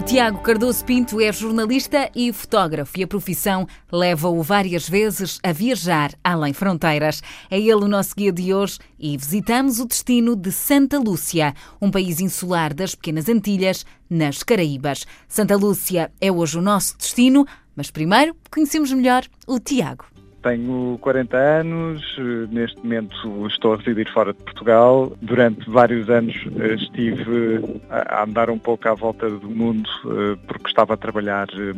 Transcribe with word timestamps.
O 0.00 0.02
Tiago 0.02 0.38
Cardoso 0.38 0.82
Pinto 0.82 1.20
é 1.20 1.30
jornalista 1.30 2.10
e 2.16 2.32
fotógrafo 2.32 2.98
e 2.98 3.02
a 3.02 3.06
profissão 3.06 3.68
leva-o 3.92 4.42
várias 4.42 4.88
vezes 4.88 5.38
a 5.42 5.52
viajar 5.52 6.14
além 6.24 6.54
fronteiras. 6.54 7.22
É 7.50 7.60
ele 7.60 7.74
o 7.74 7.86
nosso 7.86 8.14
guia 8.16 8.32
de 8.32 8.54
hoje 8.54 8.78
e 8.98 9.14
visitamos 9.14 9.78
o 9.78 9.84
destino 9.84 10.34
de 10.34 10.50
Santa 10.50 10.98
Lúcia, 10.98 11.54
um 11.82 11.90
país 11.90 12.18
insular 12.18 12.72
das 12.72 12.94
Pequenas 12.94 13.28
Antilhas, 13.28 13.84
nas 14.08 14.42
Caraíbas. 14.42 15.06
Santa 15.28 15.54
Lúcia 15.54 16.10
é 16.18 16.32
hoje 16.32 16.56
o 16.56 16.62
nosso 16.62 16.96
destino, 16.96 17.46
mas 17.76 17.90
primeiro 17.90 18.34
conhecemos 18.50 18.90
melhor 18.94 19.26
o 19.46 19.60
Tiago. 19.60 20.06
Tenho 20.42 20.96
40 21.02 21.36
anos, 21.36 22.16
neste 22.50 22.78
momento 22.78 23.46
estou 23.46 23.74
a 23.74 23.76
residir 23.76 24.10
fora 24.10 24.32
de 24.32 24.42
Portugal. 24.42 25.12
Durante 25.20 25.68
vários 25.68 26.08
anos 26.08 26.34
eh, 26.58 26.74
estive 26.74 27.80
a 27.90 28.24
andar 28.24 28.48
um 28.48 28.58
pouco 28.58 28.88
à 28.88 28.94
volta 28.94 29.28
do 29.28 29.50
mundo 29.50 29.88
eh, 30.06 30.38
porque 30.46 30.68
estava 30.68 30.94
a 30.94 30.96
trabalhar 30.96 31.46
eh, 31.52 31.74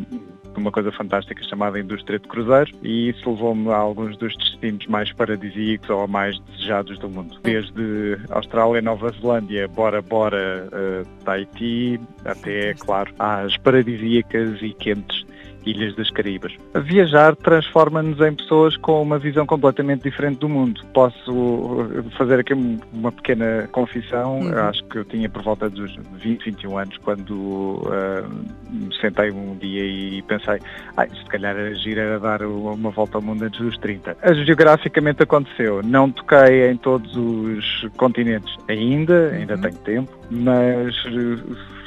numa 0.56 0.70
coisa 0.70 0.92
fantástica 0.92 1.42
chamada 1.42 1.80
indústria 1.80 2.20
de 2.20 2.28
cruzeiros 2.28 2.72
e 2.82 3.08
isso 3.08 3.28
levou-me 3.30 3.68
a 3.70 3.76
alguns 3.76 4.16
dos 4.16 4.36
destinos 4.36 4.86
mais 4.86 5.12
paradisíacos 5.12 5.90
ou 5.90 6.06
mais 6.06 6.38
desejados 6.40 6.98
do 7.00 7.08
mundo. 7.08 7.40
Desde 7.42 8.16
Austrália, 8.30 8.80
Nova 8.80 9.10
Zelândia, 9.10 9.66
Bora 9.66 10.00
Bora, 10.00 10.68
Tahiti, 11.24 11.98
até, 12.24 12.74
claro, 12.74 13.12
às 13.18 13.56
paradisíacas 13.56 14.62
e 14.62 14.72
quentes 14.74 15.31
Ilhas 15.64 15.94
das 15.96 16.10
Caraíbas. 16.10 16.52
Viajar 16.74 17.36
transforma-nos 17.36 18.20
em 18.20 18.34
pessoas 18.34 18.76
com 18.76 19.02
uma 19.02 19.18
visão 19.18 19.46
completamente 19.46 20.02
diferente 20.02 20.38
do 20.38 20.48
mundo. 20.48 20.80
Posso 20.92 21.88
fazer 22.16 22.40
aqui 22.40 22.54
uma 22.92 23.12
pequena 23.12 23.68
confissão. 23.72 24.40
Uhum. 24.40 24.58
Acho 24.58 24.84
que 24.84 24.98
eu 24.98 25.04
tinha 25.04 25.28
por 25.28 25.42
volta 25.42 25.68
dos 25.70 25.94
20, 26.14 26.44
21 26.44 26.78
anos 26.78 26.96
quando 26.98 27.32
uh, 27.32 28.28
me 28.70 28.94
sentei 29.00 29.30
um 29.30 29.56
dia 29.56 29.84
e 29.84 30.22
pensei, 30.22 30.58
ah, 30.96 31.06
se 31.06 31.24
calhar 31.26 31.56
agir 31.56 31.98
era 31.98 32.18
dar 32.18 32.42
uma 32.42 32.90
volta 32.90 33.18
ao 33.18 33.22
mundo 33.22 33.44
antes 33.44 33.60
dos 33.60 33.76
30. 33.78 34.16
Geograficamente 34.44 35.22
aconteceu. 35.22 35.82
Não 35.82 36.10
toquei 36.10 36.70
em 36.70 36.76
todos 36.76 37.16
os 37.16 37.88
continentes 37.96 38.56
ainda, 38.68 39.30
ainda 39.30 39.54
uhum. 39.54 39.60
tenho 39.60 39.78
tempo, 39.78 40.18
mas 40.30 40.94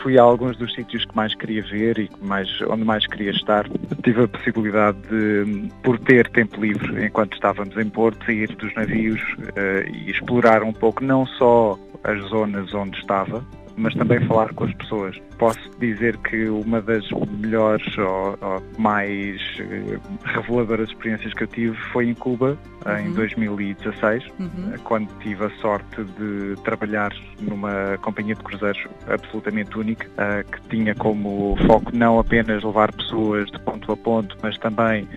fui 0.05 0.19
a 0.19 0.21
alguns 0.21 0.55
dos 0.57 0.71
sítios 0.75 1.03
que 1.03 1.15
mais 1.15 1.33
queria 1.33 1.63
ver 1.63 1.97
e 1.97 2.11
mais, 2.21 2.47
onde 2.69 2.83
mais 2.83 3.07
queria 3.07 3.31
estar. 3.31 3.65
Tive 4.03 4.25
a 4.25 4.27
possibilidade 4.27 4.99
de, 5.09 5.67
por 5.81 5.97
ter 5.97 6.29
tempo 6.29 6.61
livre 6.61 7.03
enquanto 7.03 7.33
estávamos 7.33 7.75
em 7.75 7.89
Porto, 7.89 8.23
sair 8.23 8.55
dos 8.55 8.71
navios 8.75 9.19
uh, 9.19 9.89
e 9.91 10.11
explorar 10.11 10.61
um 10.61 10.71
pouco 10.71 11.03
não 11.03 11.25
só 11.25 11.75
as 12.03 12.21
zonas 12.29 12.71
onde 12.75 12.99
estava, 12.99 13.43
mas 13.77 13.93
também 13.93 14.19
falar 14.27 14.53
com 14.53 14.63
as 14.63 14.73
pessoas. 14.73 15.19
Posso 15.37 15.69
dizer 15.79 16.17
que 16.17 16.47
uma 16.47 16.81
das 16.81 17.05
melhores 17.39 17.97
ou, 17.97 18.37
ou 18.41 18.63
mais 18.77 19.41
uh, 19.59 20.01
reveladoras 20.23 20.89
experiências 20.89 21.33
que 21.33 21.43
eu 21.43 21.47
tive 21.47 21.75
foi 21.91 22.07
em 22.09 22.13
Cuba, 22.13 22.57
uhum. 22.85 22.99
em 22.99 23.13
2016, 23.13 24.23
uhum. 24.39 24.73
quando 24.83 25.09
tive 25.19 25.45
a 25.45 25.49
sorte 25.61 26.03
de 26.03 26.55
trabalhar 26.63 27.11
numa 27.41 27.97
companhia 28.01 28.35
de 28.35 28.43
cruzeiros 28.43 28.87
absolutamente 29.07 29.77
única, 29.77 30.07
uh, 30.07 30.49
que 30.49 30.61
tinha 30.69 30.95
como 30.95 31.57
foco 31.67 31.95
não 31.95 32.19
apenas 32.19 32.63
levar 32.63 32.91
pessoas 32.93 33.49
de 33.51 33.59
ponto 33.59 33.91
a 33.91 33.97
ponto, 33.97 34.37
mas 34.41 34.57
também 34.57 35.07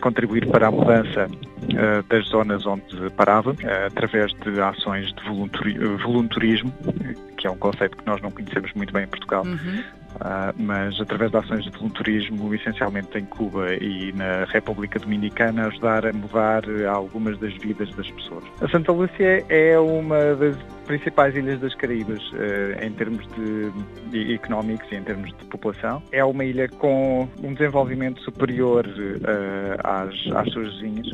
contribuir 0.00 0.46
para 0.46 0.68
a 0.68 0.70
mudança 0.70 1.26
das 2.08 2.26
zonas 2.26 2.66
onde 2.66 3.10
parava, 3.16 3.54
através 3.86 4.32
de 4.34 4.60
ações 4.60 5.12
de 5.12 5.22
voluntarismo, 6.02 6.72
que 7.38 7.46
é 7.46 7.50
um 7.50 7.56
conceito 7.56 7.96
que 7.96 8.04
nós 8.04 8.20
não 8.20 8.30
conhecemos 8.30 8.72
muito 8.74 8.92
bem 8.92 9.04
em 9.04 9.06
Portugal. 9.06 9.44
Uhum. 9.44 9.82
Uh, 10.08 10.52
mas 10.56 10.98
através 11.00 11.30
de 11.30 11.36
ações 11.36 11.64
de 11.64 11.70
voluntarismo, 11.70 12.52
essencialmente 12.54 13.16
em 13.16 13.24
Cuba 13.26 13.72
e 13.74 14.12
na 14.12 14.44
República 14.46 14.98
Dominicana, 14.98 15.66
ajudar 15.66 16.06
a 16.06 16.12
mudar 16.12 16.62
algumas 16.88 17.38
das 17.38 17.54
vidas 17.54 17.94
das 17.94 18.10
pessoas. 18.10 18.44
A 18.60 18.68
Santa 18.68 18.90
Lúcia 18.90 19.44
é 19.48 19.78
uma 19.78 20.34
das 20.34 20.56
principais 20.86 21.36
ilhas 21.36 21.60
das 21.60 21.74
Caraíbas 21.74 22.20
uh, 22.32 22.84
em 22.84 22.90
termos 22.92 23.24
de, 23.28 23.70
de, 24.10 24.34
económicos 24.34 24.90
e 24.90 24.96
em 24.96 25.02
termos 25.02 25.28
de 25.28 25.44
população. 25.44 26.02
É 26.10 26.24
uma 26.24 26.44
ilha 26.44 26.68
com 26.68 27.28
um 27.42 27.52
desenvolvimento 27.54 28.20
superior 28.22 28.86
uh, 28.86 29.78
às, 29.84 30.14
às 30.34 30.52
suas 30.52 30.74
vizinhas. 30.74 31.08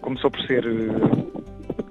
começou 0.00 0.30
por 0.30 0.40
ser 0.42 0.64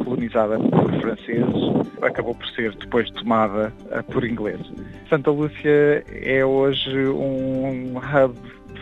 colonizada 0.07 0.57
por 0.57 1.01
franceses, 1.01 1.97
acabou 2.01 2.33
por 2.33 2.47
ser 2.51 2.73
depois 2.75 3.09
tomada 3.11 3.73
eh, 3.91 4.01
por 4.03 4.23
ingleses. 4.23 4.71
Santa 5.09 5.31
Lúcia 5.31 6.03
é 6.07 6.45
hoje 6.45 7.07
um 7.09 7.97
hub 7.97 8.35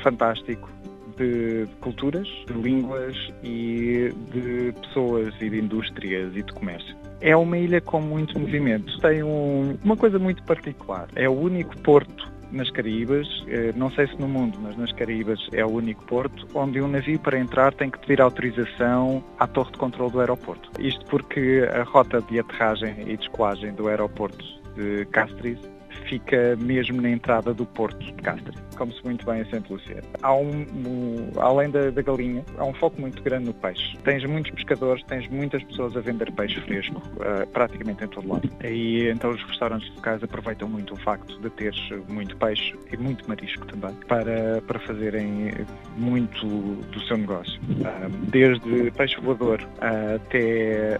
fantástico 0.03 0.69
de 1.17 1.65
culturas, 1.81 2.27
de 2.45 2.53
línguas 2.53 3.15
e 3.43 4.13
de 4.31 4.73
pessoas 4.81 5.33
e 5.41 5.49
de 5.49 5.59
indústrias 5.59 6.35
e 6.35 6.43
de 6.43 6.53
comércio. 6.53 6.95
É 7.21 7.35
uma 7.35 7.57
ilha 7.57 7.81
com 7.81 8.01
muito 8.01 8.37
movimento. 8.37 8.99
Tem 8.99 9.23
um, 9.23 9.77
uma 9.83 9.97
coisa 9.97 10.19
muito 10.19 10.43
particular. 10.43 11.07
É 11.15 11.27
o 11.27 11.33
único 11.33 11.75
porto 11.79 12.31
nas 12.51 12.69
Caraíbas, 12.69 13.27
eh, 13.47 13.73
não 13.75 13.91
sei 13.91 14.07
se 14.07 14.19
no 14.19 14.27
mundo, 14.27 14.57
mas 14.61 14.77
nas 14.77 14.91
Caraíbas 14.91 15.39
é 15.51 15.65
o 15.65 15.69
único 15.69 16.03
porto 16.05 16.47
onde 16.53 16.81
um 16.81 16.87
navio 16.87 17.19
para 17.19 17.37
entrar 17.37 17.73
tem 17.73 17.89
que 17.89 17.99
pedir 17.99 18.21
autorização 18.21 19.23
à 19.39 19.47
torre 19.47 19.71
de 19.71 19.77
controle 19.77 20.11
do 20.11 20.19
aeroporto. 20.19 20.69
Isto 20.79 21.05
porque 21.05 21.67
a 21.73 21.83
rota 21.83 22.21
de 22.21 22.39
aterragem 22.39 22.95
e 23.07 23.17
descolagem 23.17 23.73
do 23.73 23.87
aeroporto 23.87 24.43
de 24.75 25.05
Castries 25.05 25.59
fica 26.07 26.55
mesmo 26.57 27.01
na 27.01 27.09
entrada 27.09 27.53
do 27.53 27.65
Porto 27.65 27.99
de 27.99 28.13
Castres. 28.13 28.55
Come-se 28.77 29.03
muito 29.03 29.25
bem 29.25 29.41
a 29.41 29.45
Santa 29.45 29.73
Lúcia. 29.73 30.01
Há 30.21 30.33
um, 30.35 30.65
um 30.85 31.31
além 31.39 31.69
da, 31.69 31.89
da, 31.89 32.01
galinha, 32.01 32.43
há 32.57 32.65
um 32.65 32.73
foco 32.73 32.99
muito 32.99 33.21
grande 33.23 33.45
no 33.45 33.53
peixe. 33.53 33.97
Tens 34.03 34.23
muitos 34.25 34.51
pescadores, 34.51 35.03
tens 35.03 35.27
muitas 35.29 35.63
pessoas 35.63 35.95
a 35.95 36.01
vender 36.01 36.31
peixe 36.33 36.59
fresco, 36.61 36.97
uh, 36.97 37.47
praticamente 37.47 38.03
em 38.03 38.07
todo 38.07 38.27
lado. 38.27 38.49
E 38.63 39.07
então 39.07 39.31
os 39.31 39.41
restaurantes 39.43 39.93
locais 39.95 40.23
aproveitam 40.23 40.67
muito 40.67 40.93
o 40.93 40.97
facto 40.97 41.39
de 41.39 41.49
teres 41.51 41.79
muito 42.09 42.35
peixe 42.37 42.75
e 42.91 42.97
muito 42.97 43.27
marisco 43.27 43.65
também, 43.67 43.95
para, 44.07 44.61
para 44.67 44.79
fazerem 44.79 45.51
muito 45.97 46.45
do 46.45 47.01
seu 47.07 47.17
negócio. 47.17 47.59
Uh, 47.61 48.09
desde 48.29 48.91
peixe 48.91 49.19
voador 49.21 49.61
uh, 49.61 50.15
até 50.15 50.99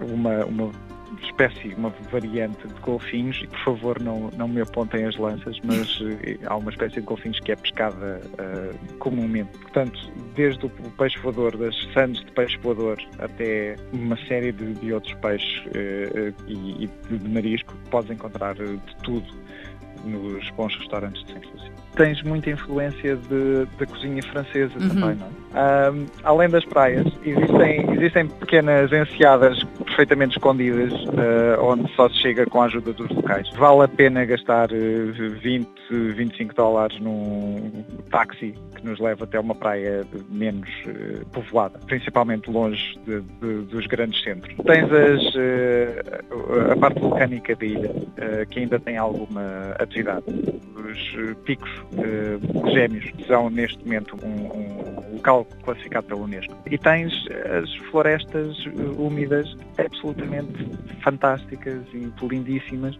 uma, 0.00 0.44
uma 0.44 0.70
espécie, 1.22 1.74
uma 1.74 1.92
variante 2.10 2.66
de 2.66 2.80
golfinhos, 2.80 3.40
e 3.42 3.46
por 3.46 3.58
favor 3.58 4.00
não, 4.00 4.30
não 4.36 4.48
me 4.48 4.60
apontem 4.60 5.04
as 5.04 5.16
lanças, 5.16 5.58
mas 5.64 6.00
eh, 6.24 6.38
há 6.46 6.56
uma 6.56 6.70
espécie 6.70 6.96
de 6.96 7.02
golfinhos 7.02 7.38
que 7.40 7.52
é 7.52 7.56
pescada 7.56 8.20
uh, 8.24 8.96
comumente. 8.98 9.56
Portanto, 9.58 9.98
desde 10.34 10.66
o 10.66 10.70
peixe 10.70 11.18
voador, 11.18 11.56
das 11.56 11.74
sandes 11.92 12.24
de 12.24 12.32
peixe 12.32 12.56
voador, 12.58 12.98
até 13.18 13.76
uma 13.92 14.16
série 14.26 14.52
de, 14.52 14.74
de 14.74 14.92
outros 14.92 15.14
peixes 15.14 15.64
uh, 15.66 16.34
e, 16.46 16.84
e, 16.84 17.16
de 17.16 17.28
marisco, 17.28 17.74
podes 17.90 18.10
encontrar 18.10 18.54
de 18.54 18.78
tudo 19.02 19.26
nos 20.04 20.50
bons 20.50 20.76
restaurantes 20.76 21.24
de 21.24 21.32
Santa 21.32 21.48
Lúcia. 21.48 21.72
Tens 21.96 22.22
muita 22.22 22.50
influência 22.50 23.16
da 23.16 23.86
cozinha 23.86 24.22
francesa 24.22 24.74
uhum. 24.80 24.88
também, 24.88 25.16
não 25.16 25.26
é? 25.26 25.90
Um, 25.90 26.06
além 26.24 26.48
das 26.48 26.64
praias, 26.64 27.06
existem, 27.24 27.92
existem 27.92 28.26
pequenas 28.26 28.92
enseadas 28.92 29.62
perfeitamente 29.94 30.36
escondidas, 30.36 30.92
uh, 30.92 31.62
onde 31.62 31.88
só 31.94 32.08
se 32.08 32.16
chega 32.16 32.44
com 32.46 32.60
a 32.60 32.64
ajuda 32.64 32.92
dos 32.92 33.08
locais. 33.10 33.48
Vale 33.54 33.84
a 33.84 33.88
pena 33.88 34.24
gastar 34.24 34.68
20, 34.68 35.68
eh, 35.68 36.12
25 36.14 36.54
dólares 36.54 36.98
num 37.00 37.84
táxi 38.10 38.54
que 38.74 38.84
nos 38.84 38.98
leva 38.98 39.22
até 39.22 39.38
uma 39.38 39.54
praia 39.54 40.04
menos 40.28 40.68
uh, 40.86 41.24
povoada, 41.26 41.78
principalmente 41.86 42.50
longe 42.50 42.98
de, 43.06 43.20
de, 43.20 43.66
dos 43.66 43.86
grandes 43.86 44.20
centros. 44.24 44.52
Tens 44.66 44.90
as, 44.92 45.34
a 46.72 46.76
parte 46.76 46.98
vulcânica 46.98 47.54
da 47.54 47.64
ilha, 47.64 47.90
que 48.50 48.60
ainda 48.60 48.80
tem 48.80 48.96
alguma 48.96 49.76
atividade. 49.78 50.24
Os 50.74 51.36
picos 51.44 51.70
gêmeos 52.72 53.10
são 53.26 53.48
neste 53.48 53.78
momento 53.84 54.16
um, 54.24 54.46
um 54.58 55.14
local 55.14 55.46
classificado 55.64 56.06
pela 56.06 56.20
Unesco. 56.20 56.54
E 56.70 56.76
tens 56.76 57.12
as 57.60 57.74
florestas 57.90 58.56
úmidas 58.98 59.56
absolutamente 59.84 60.52
fantásticas 61.02 61.82
e 61.92 62.12
lindíssimas, 62.26 62.96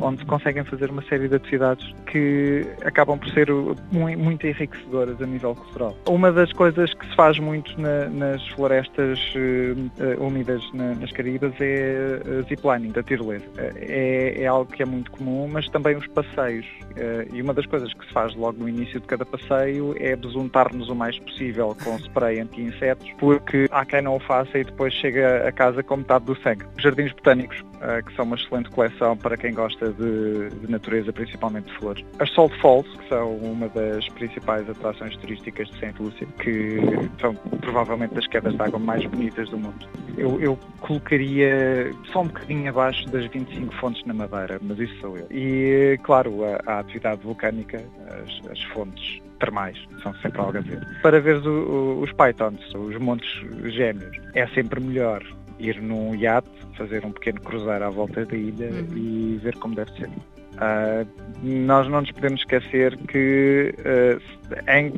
onde 0.00 0.20
se 0.20 0.26
conseguem 0.26 0.64
fazer 0.64 0.90
uma 0.90 1.02
série 1.02 1.28
de 1.28 1.36
atividades 1.36 1.94
que 2.06 2.66
acabam 2.84 3.18
por 3.18 3.28
ser 3.30 3.48
muito 3.92 4.46
enriquecedoras 4.46 5.20
a 5.20 5.26
nível 5.26 5.54
cultural. 5.54 5.96
Uma 6.08 6.30
das 6.30 6.52
coisas 6.52 6.92
que 6.92 7.06
se 7.06 7.16
faz 7.16 7.38
muito 7.38 7.80
na, 7.80 8.08
nas 8.08 8.46
florestas 8.48 9.18
uh, 9.34 10.22
úmidas 10.22 10.62
na, 10.72 10.94
nas 10.94 11.10
Caraíbas 11.12 11.54
é 11.60 12.20
uh, 12.24 12.42
ziplining, 12.48 12.92
da 12.92 13.02
tirolesa. 13.02 13.44
É, 13.56 14.42
é, 14.42 14.46
algo 14.46 14.70
que 14.70 14.82
é 14.82 14.86
muito 14.86 15.10
comum, 15.10 15.48
mas 15.50 15.68
também 15.68 15.96
os 15.96 16.06
passeios. 16.08 16.66
Uh, 16.92 17.34
e 17.34 17.40
uma 17.40 17.54
das 17.54 17.66
coisas 17.66 17.92
que 17.92 18.06
se 18.06 18.12
faz 18.12 18.34
logo 18.34 18.58
no 18.58 18.68
início 18.68 19.00
de 19.00 19.06
cada 19.06 19.24
passeio 19.24 19.94
é 19.98 20.14
besuntar-nos 20.14 20.88
o 20.88 20.94
mais 20.94 21.18
possível 21.18 21.76
com 21.82 21.96
spray 21.96 22.40
anti-insetos, 22.40 23.10
porque 23.18 23.66
há 23.70 23.84
quem 23.84 24.02
não 24.02 24.16
o 24.16 24.20
faça 24.20 24.58
e 24.58 24.64
depois 24.64 24.92
chega 24.94 25.48
a 25.48 25.52
casa 25.52 25.82
com 25.82 25.96
metade 25.96 26.25
do. 26.26 26.36
Jardins 26.78 27.12
botânicos, 27.12 27.60
uh, 27.60 28.04
que 28.04 28.14
são 28.14 28.24
uma 28.24 28.36
excelente 28.36 28.70
coleção 28.70 29.16
para 29.16 29.36
quem 29.36 29.54
gosta 29.54 29.90
de, 29.92 30.50
de, 30.50 30.70
natureza, 30.70 31.12
principalmente 31.12 31.66
de 31.66 31.78
flores. 31.78 32.04
As 32.18 32.30
Salt 32.34 32.52
Falls, 32.60 32.88
que 32.98 33.08
são 33.08 33.36
uma 33.36 33.68
das 33.68 34.08
principais 34.10 34.68
atrações 34.68 35.16
turísticas 35.16 35.68
de 35.68 35.78
Saint 35.80 35.98
Lucia, 35.98 36.26
que 36.38 36.78
são 37.20 37.34
provavelmente 37.60 38.14
das 38.14 38.26
quedas 38.26 38.54
de 38.54 38.62
água 38.62 38.78
mais 38.78 39.04
bonitas 39.06 39.48
do 39.48 39.58
mundo. 39.58 39.88
Eu, 40.16 40.40
eu 40.40 40.58
colocaria 40.80 41.90
só 42.12 42.22
um 42.22 42.26
bocadinho 42.26 42.68
abaixo 42.68 43.08
das 43.08 43.26
25 43.26 43.74
fontes 43.76 44.04
na 44.04 44.14
Madeira, 44.14 44.58
mas 44.62 44.78
isso 44.78 44.94
sou 45.00 45.16
eu. 45.16 45.26
E, 45.30 45.98
claro, 46.02 46.44
a, 46.44 46.60
a 46.66 46.78
atividade 46.80 47.22
vulcânica, 47.22 47.82
as, 48.08 48.50
as 48.50 48.62
fontes 48.72 49.20
termais, 49.38 49.76
são 50.02 50.14
sempre 50.16 50.40
algo 50.40 50.56
a 50.56 50.60
ver. 50.60 50.80
Para 51.02 51.20
ver 51.20 51.36
os 51.36 52.10
pythons, 52.12 52.74
os 52.74 52.96
montes 52.98 53.28
gêmeos, 53.64 54.16
é 54.34 54.46
sempre 54.48 54.80
melhor 54.80 55.22
ir 55.58 55.80
num 55.80 56.14
iate, 56.14 56.48
fazer 56.76 57.04
um 57.04 57.12
pequeno 57.12 57.40
cruzeiro 57.40 57.84
à 57.84 57.90
volta 57.90 58.24
da 58.24 58.36
ilha 58.36 58.70
uhum. 58.70 58.96
e 58.96 59.40
ver 59.42 59.56
como 59.56 59.74
deve 59.74 59.90
ser. 59.92 60.08
Uh, 60.08 61.06
nós 61.42 61.86
não 61.88 62.00
nos 62.00 62.10
podemos 62.12 62.40
esquecer 62.40 62.96
que 63.08 63.74
uh, 63.80 64.70
em 64.70 64.92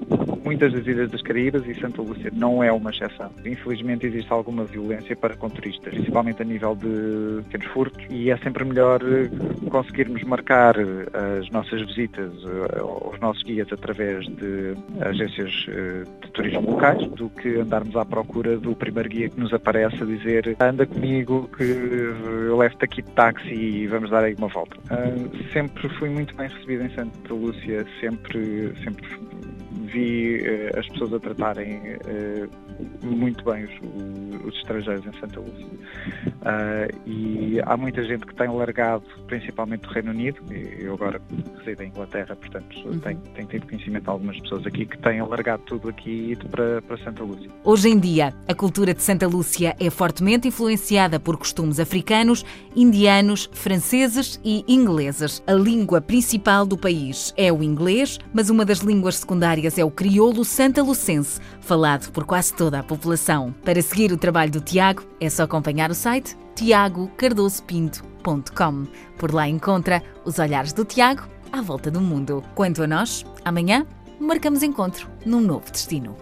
muitas 0.45 0.73
das 0.73 0.87
ilhas 0.87 1.11
das 1.11 1.23
Caraíbas 1.23 1.67
e 1.67 1.75
Santa 1.75 2.03
Lúcia 2.03 2.31
não 2.35 2.63
é 2.63 2.73
uma 2.73 2.91
exceção. 2.91 3.31
Infelizmente 3.45 4.07
existe 4.07 4.33
alguma 4.33 4.65
violência 4.65 5.17
para 5.17 5.37
com 5.37 5.49
turistas, 5.49 5.93
principalmente 5.93 6.43
a 6.43 6.45
nível 6.45 6.75
de 6.75 7.43
pequenos 7.45 7.67
furtos 7.73 8.07
e 8.11 8.31
é 8.31 8.37
sempre 8.39 8.65
melhor 8.65 9.03
uh, 9.03 9.71
conseguirmos 9.71 10.23
marcar 10.25 10.77
as 10.79 11.51
nossas 11.51 11.81
visitas 11.83 12.33
aos 12.79 13.19
nossos 13.21 13.43
guias 13.43 13.73
através 13.73 14.27
de 14.27 14.75
agências 15.01 15.51
de 15.51 16.31
turismo 16.33 16.73
locais 16.73 17.07
do 17.13 17.29
que 17.31 17.57
andarmos 17.57 17.97
à 17.97 18.05
procura 18.05 18.57
do 18.59 18.75
primeiro 18.75 19.09
guia 19.09 19.29
que 19.29 19.39
nos 19.39 19.53
aparece 19.53 20.03
a 20.03 20.07
dizer 20.07 20.57
anda 20.61 20.87
comigo 20.87 21.49
que 21.57 21.65
eu 21.65 22.57
levo-te 22.57 22.85
aqui 22.85 23.03
de 23.03 23.11
táxi 23.11 23.55
e 23.55 23.87
vamos 23.87 24.11
dar 24.11 24.25
aí 24.25 24.35
uma 24.35 24.49
volta 24.49 24.77
sempre 25.53 25.89
fui 25.99 26.09
muito 26.09 26.35
bem 26.35 26.49
recebido 26.49 26.85
em 26.85 26.91
Santa 26.91 27.35
Lúcia, 27.35 27.87
sempre, 28.01 28.73
sempre 28.83 29.07
vi 29.89 30.41
uh, 30.41 30.79
as 30.79 30.89
pessoas 30.89 31.15
a 31.15 31.21
tratarem 31.21 31.79
uh, 31.79 33.07
muito 33.07 33.45
bem 33.45 33.65
os, 33.65 34.45
os, 34.47 34.55
estrangeiros 34.57 35.05
em 35.07 35.21
Santa 35.21 35.41
Lúcia. 35.41 35.67
Uh, 35.67 37.09
e 37.09 37.61
há 37.65 37.77
muita 37.77 38.03
gente 38.05 38.27
que 38.27 38.35
tem 38.35 38.49
largado, 38.49 39.05
principalmente 39.27 39.83
do 39.83 39.89
Reino 39.89 40.11
Unido, 40.11 40.41
eu 40.79 40.95
agora 40.95 41.21
resido 41.59 41.83
em 41.83 41.89
Inglaterra, 41.89 42.37
portanto 42.37 42.77
uhum. 42.85 42.99
tenho, 42.99 43.19
tenho 43.35 43.49
tido 43.49 43.67
conhecimento 43.67 44.05
de 44.05 44.11
algumas 44.11 44.41
pessoas 44.41 44.67
aqui 44.67 44.87
que 44.87 44.99
têm 44.99 45.21
largado 45.23 45.63
tudo 45.65 45.89
aqui 45.89 46.11
e 46.11 46.33
ido 46.33 46.49
para, 46.49 46.83
para 46.83 46.99
Santa 46.99 47.23
Lúcia. 47.23 47.51
Hoje 47.65 47.89
em 47.89 47.99
dia, 47.99 48.35
a 48.47 48.55
cultura 48.55 48.95
de 48.95 49.03
Santa 49.03 49.27
Lúcia 49.27 49.77
é 49.79 49.91
fortemente 49.91 50.49
influenciada 50.49 51.21
por 51.21 51.37
costumes 51.37 51.81
africanos, 51.81 52.45
indianos, 52.75 53.49
franceses 53.53 54.41
e 54.45 54.65
ingleses. 54.69 55.43
A 55.47 55.53
língua 55.53 56.01
principal 56.01 56.67
do 56.67 56.77
país 56.77 57.33
é 57.37 57.53
o 57.53 57.63
inglês, 57.63 58.19
mas 58.33 58.51
uma 58.51 58.65
das 58.65 58.79
línguas 58.79 59.17
secundárias 59.17 59.78
é 59.81 59.85
o 59.85 59.91
crioulo 59.91 60.45
santalucense, 60.45 61.41
falado 61.61 62.13
por 62.13 62.25
quase 62.25 62.55
toda 62.55 62.79
a 62.79 62.83
população. 62.83 63.55
Para 63.65 63.81
seguir 63.83 64.13
o 64.13 64.17
trabalho 64.17 64.53
do 64.53 64.61
Tiago, 64.61 65.05
é 65.21 65.29
só 65.31 65.45
acompanhar 65.45 65.91
o 65.91 65.95
site 65.95 66.37
tiagocardosopinto.com. 66.55 68.87
Por 69.17 69.33
lá 69.33 69.49
encontra 69.49 70.03
os 70.25 70.39
olhares 70.39 70.73
do 70.73 70.85
Tiago 70.85 71.29
à 71.53 71.63
volta 71.63 71.91
do 71.91 72.01
mundo. 72.01 72.43
Quanto 72.55 72.83
a 72.83 72.87
nós, 72.87 73.25
amanhã 73.45 73.87
marcamos 74.21 74.63
encontro 74.63 75.09
num 75.25 75.41
novo 75.41 75.71
destino. 75.71 76.17